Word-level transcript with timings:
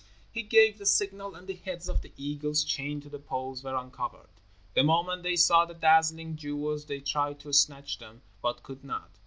He 0.31 0.41
gave 0.41 0.79
the 0.79 0.87
signal, 0.87 1.35
and 1.35 1.45
the 1.45 1.53
heads 1.53 1.87
of 1.87 2.01
the 2.01 2.11
eagles 2.17 2.63
chained 2.63 3.03
to 3.03 3.09
the 3.09 3.19
poles 3.19 3.63
were 3.63 3.75
uncovered. 3.75 4.29
The 4.73 4.81
moment 4.83 5.21
they 5.21 5.35
saw 5.35 5.63
the 5.65 5.75
dazzling 5.75 6.37
jewels 6.37 6.85
they 6.85 7.01
tried 7.01 7.39
to 7.41 7.53
snatch 7.53 7.99
them, 7.99 8.23
but 8.41 8.63
could 8.63 8.83
not. 8.83 9.11